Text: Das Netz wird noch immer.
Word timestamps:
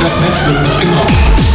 Das 0.00 0.18
Netz 0.20 0.46
wird 0.46 0.62
noch 0.62 0.80
immer. 0.80 1.47